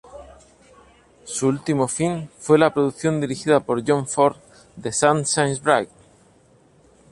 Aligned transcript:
Su 1.25 1.47
último 1.47 1.87
film 1.87 2.27
fue 2.39 2.57
la 2.57 2.73
producción 2.73 3.21
dirigida 3.21 3.59
por 3.59 3.87
John 3.87 4.07
Ford 4.07 4.37
"The 4.81 4.91
Sun 4.91 5.25
Shines 5.25 5.61
Bright". 5.61 5.89